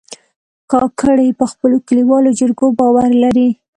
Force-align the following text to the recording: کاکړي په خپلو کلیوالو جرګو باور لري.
کاکړي 0.71 1.27
په 1.39 1.45
خپلو 1.51 1.77
کلیوالو 1.87 2.29
جرګو 2.39 2.67
باور 2.79 3.09
لري. 3.23 3.49